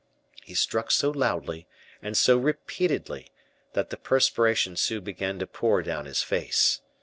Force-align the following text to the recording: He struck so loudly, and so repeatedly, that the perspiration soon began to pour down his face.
He 0.43 0.55
struck 0.55 0.89
so 0.89 1.11
loudly, 1.11 1.67
and 2.01 2.17
so 2.17 2.35
repeatedly, 2.39 3.31
that 3.73 3.91
the 3.91 3.97
perspiration 3.97 4.75
soon 4.75 5.03
began 5.03 5.37
to 5.37 5.45
pour 5.45 5.83
down 5.83 6.05
his 6.05 6.23
face. 6.23 6.81